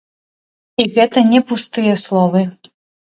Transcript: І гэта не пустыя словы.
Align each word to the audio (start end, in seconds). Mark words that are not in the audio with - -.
І 0.83 0.87
гэта 0.95 1.23
не 1.33 1.41
пустыя 1.51 1.93
словы. 2.05 2.41